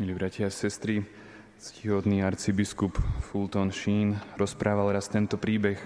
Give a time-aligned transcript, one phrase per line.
[0.00, 1.04] Milí bratia a sestry,
[1.60, 5.76] ctihodný arcibiskup Fulton Sheen rozprával raz tento príbeh.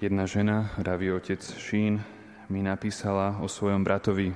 [0.00, 2.00] Jedna žena, pravý otec Sheen,
[2.48, 4.32] mi napísala o svojom bratovi.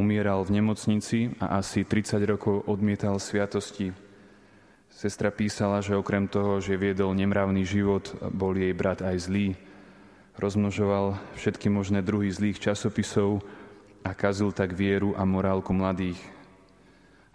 [0.00, 3.92] Umieral v nemocnici a asi 30 rokov odmietal sviatosti.
[4.88, 9.60] Sestra písala, že okrem toho, že viedol nemravný život, bol jej brat aj zlý.
[10.40, 13.44] Rozmnožoval všetky možné druhy zlých časopisov
[14.08, 16.39] a kazil tak vieru a morálku mladých.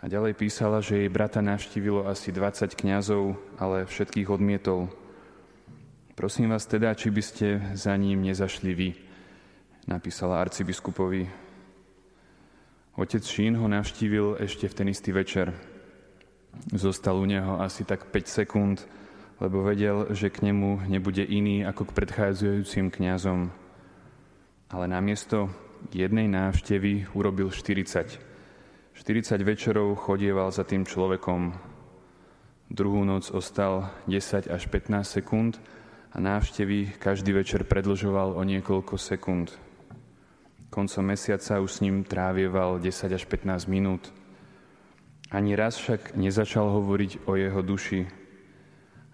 [0.05, 4.93] A ďalej písala, že jej brata navštívilo asi 20 kňazov, ale všetkých odmietol.
[6.13, 8.93] Prosím vás teda, či by ste za ním nezašli vy,
[9.89, 11.25] napísala arcibiskupovi.
[13.01, 15.57] Otec Šín ho navštívil ešte v ten istý večer.
[16.69, 18.85] Zostal u neho asi tak 5 sekúnd,
[19.41, 23.49] lebo vedel, že k nemu nebude iný ako k predchádzajúcim kňazom.
[24.69, 25.49] Ale namiesto
[25.89, 28.34] jednej návštevy urobil 40
[28.95, 31.51] 40 večerov chodieval za tým človekom.
[32.71, 35.59] Druhú noc ostal 10 až 15 sekúnd
[36.15, 39.51] a návštevy každý večer predlžoval o niekoľko sekúnd.
[40.71, 44.15] Koncom mesiaca už s ním trávieval 10 až 15 minút.
[45.27, 48.07] Ani raz však nezačal hovoriť o jeho duši.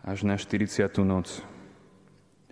[0.06, 0.86] Až na 40.
[1.02, 1.42] noc.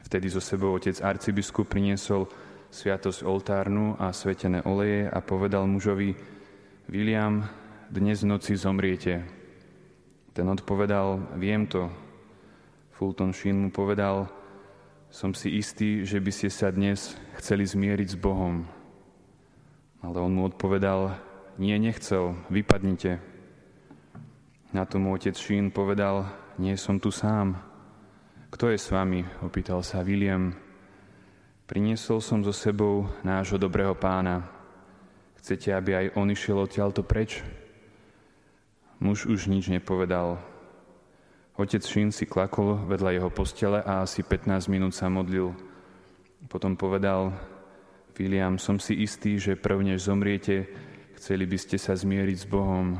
[0.01, 2.25] Vtedy zo sebou otec arcibiskup priniesol
[2.73, 6.38] sviatosť oltárnu a svetené oleje a povedal mužovi,
[6.89, 7.45] William,
[7.93, 9.21] dnes noci zomriete.
[10.33, 11.85] Ten odpovedal, viem to.
[12.97, 14.25] Fulton Sheen mu povedal,
[15.13, 18.65] som si istý, že by ste sa dnes chceli zmieriť s Bohom.
[20.01, 21.13] Ale on mu odpovedal,
[21.61, 23.21] nie, nechcel, vypadnite.
[24.73, 26.25] Na tomu otec Sheen povedal,
[26.57, 27.53] nie som tu sám.
[28.49, 29.21] Kto je s vami?
[29.45, 30.57] opýtal sa William.
[31.69, 34.57] Priniesol som so sebou nášho dobrého pána,
[35.39, 37.39] Chcete, aby aj on išiel odtiaľto preč?
[38.99, 40.35] Muž už nič nepovedal.
[41.55, 45.55] Otec Šín si klakol vedľa jeho postele a asi 15 minút sa modlil.
[46.51, 47.31] Potom povedal,
[48.19, 50.67] William, som si istý, že prvne zomriete,
[51.15, 52.99] chceli by ste sa zmieriť s Bohom.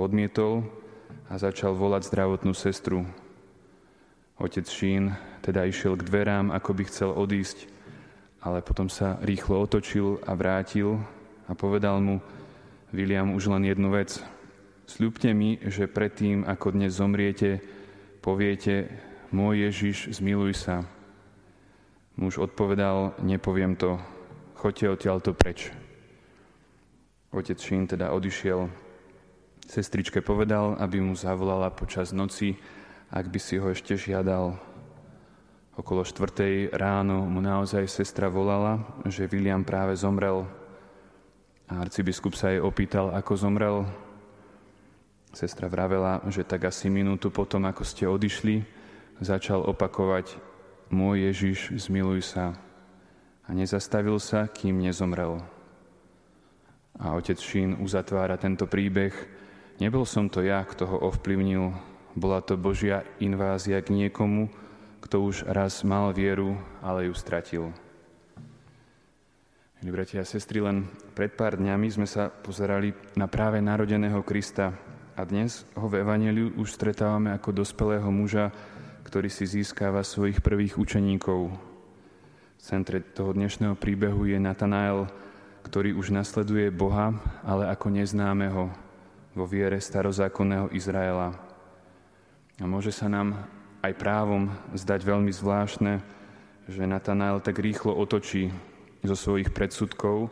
[0.00, 0.64] Odmietol
[1.28, 3.04] a začal volať zdravotnú sestru.
[4.40, 5.12] Otec Šín
[5.44, 7.68] teda išiel k dverám, ako by chcel odísť,
[8.40, 11.00] ale potom sa rýchlo otočil a vrátil
[11.46, 12.18] a povedal mu
[12.90, 14.18] William už len jednu vec.
[14.86, 17.58] Sľubte mi, že predtým, ako dnes zomriete,
[18.22, 18.90] poviete,
[19.34, 20.86] môj Ježiš, zmiluj sa.
[22.14, 23.98] Muž odpovedal, nepoviem to,
[24.54, 25.74] choďte odtiaľto preč.
[27.34, 28.70] Otec Šín teda odišiel.
[29.66, 32.54] Sestričke povedal, aby mu zavolala počas noci,
[33.10, 34.54] ak by si ho ešte žiadal.
[35.76, 40.48] Okolo štvrtej ráno mu naozaj sestra volala, že William práve zomrel
[41.66, 43.76] a arcibiskup sa jej opýtal, ako zomrel.
[45.34, 48.62] Sestra vravela, že tak asi minútu potom, ako ste odišli,
[49.20, 50.38] začal opakovať
[50.86, 52.54] Môj Ježiš, zmiluj sa.
[53.46, 55.42] A nezastavil sa, kým nezomrel.
[56.96, 59.12] A otec Šín uzatvára tento príbeh.
[59.82, 61.74] Nebol som to ja, kto ho ovplyvnil.
[62.14, 64.48] Bola to Božia invázia k niekomu,
[65.02, 67.64] kto už raz mal vieru, ale ju stratil.
[69.86, 70.82] Milí bratia a sestry, len
[71.14, 74.74] pred pár dňami sme sa pozerali na práve narodeného Krista
[75.14, 78.50] a dnes ho v Evangeliu už stretávame ako dospelého muža,
[79.06, 81.54] ktorý si získava svojich prvých učeníkov.
[82.58, 85.06] V centre toho dnešného príbehu je Natanael,
[85.62, 87.14] ktorý už nasleduje Boha,
[87.46, 88.66] ale ako neznámeho
[89.38, 91.30] vo viere starozákonného Izraela.
[92.58, 93.38] A môže sa nám
[93.86, 96.02] aj právom zdať veľmi zvláštne,
[96.66, 98.50] že Natanael tak rýchlo otočí
[99.04, 100.30] zo svojich predsudkov,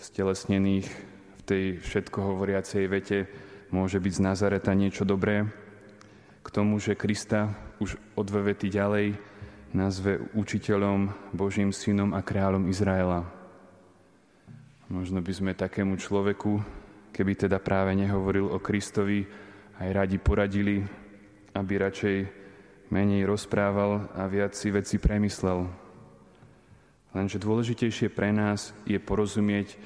[0.00, 0.88] stelesnených
[1.38, 3.18] v tej všetko hovoriacej vete,
[3.70, 5.46] môže byť z Nazareta niečo dobré,
[6.42, 9.14] k tomu, že Krista už o dve vety ďalej
[9.72, 13.24] nazve učiteľom, Božím synom a kráľom Izraela.
[14.92, 16.60] Možno by sme takému človeku,
[17.16, 19.24] keby teda práve nehovoril o Kristovi,
[19.80, 20.84] aj radi poradili,
[21.56, 22.16] aby radšej
[22.92, 25.81] menej rozprával a viac si veci premyslel.
[27.12, 29.76] Lenže dôležitejšie pre nás je porozumieť,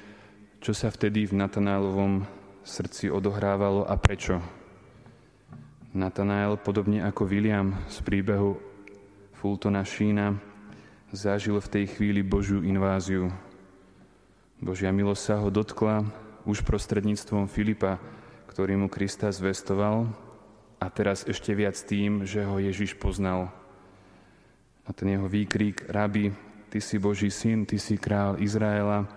[0.63, 2.23] čo sa vtedy v Natanálovom
[2.63, 4.39] srdci odohrávalo a prečo.
[5.91, 8.55] Natanael, podobne ako William z príbehu
[9.35, 10.39] Fultona Šína,
[11.11, 13.27] zažil v tej chvíli Božiu inváziu.
[14.63, 16.07] Božia milosť sa ho dotkla
[16.47, 17.99] už prostredníctvom Filipa,
[18.47, 20.07] ktorý mu Krista zvestoval
[20.79, 23.51] a teraz ešte viac tým, že ho Ježiš poznal.
[24.87, 26.31] A ten jeho výkrik, rabi,
[26.67, 29.07] Ty si Boží syn, Ty si král Izraela,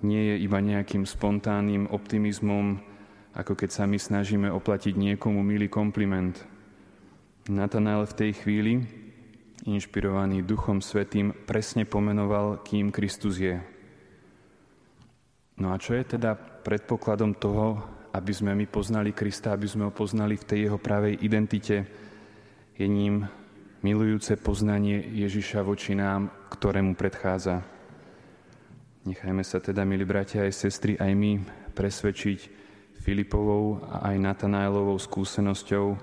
[0.00, 2.90] nie je iba nejakým spontánnym optimizmom
[3.34, 6.34] ako keď sa my snažíme oplatiť niekomu milý kompliment.
[7.46, 8.72] Natanael v tej chvíli,
[9.66, 13.58] inšpirovaný Duchom Svetým, presne pomenoval, kým Kristus je.
[15.60, 17.78] No a čo je teda predpokladom toho,
[18.10, 21.86] aby sme my poznali Krista, aby sme ho poznali v tej jeho pravej identite,
[22.74, 23.28] je ním
[23.80, 27.64] milujúce poznanie Ježiša voči nám, ktorému predchádza.
[29.08, 31.40] Nechajme sa teda, milí bratia aj sestry, aj my
[31.72, 32.40] presvedčiť
[33.00, 35.96] Filipovou a aj Natanaelovou skúsenosťou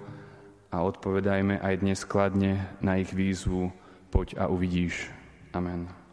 [0.74, 3.70] a odpovedajme aj dnes kladne na ich výzvu
[4.10, 5.14] Poď a uvidíš.
[5.54, 6.07] Amen.